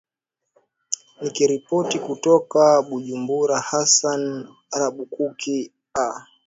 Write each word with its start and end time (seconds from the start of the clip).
nikiripoti 1.21 1.99
kutoka 1.99 2.61
bujumbura 2.87 3.57
hasan 3.69 4.21
rabakuki 4.77 5.57
a 6.05 6.07